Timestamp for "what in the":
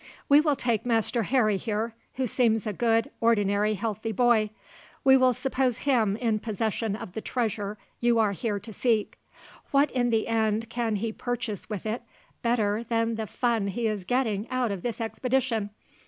9.69-10.27